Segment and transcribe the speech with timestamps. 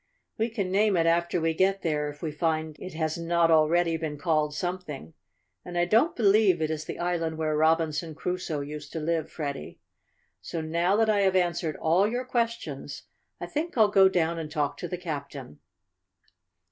[0.35, 3.97] We can name it after we get there if we find it has not already
[3.97, 5.13] been called something.
[5.63, 9.79] And I don't believe it is the island where Robinson Crusoe used to live, Freddie.
[10.41, 13.03] So now that I have answered all your questions,
[13.39, 15.59] I think I'll go down and talk to the captain."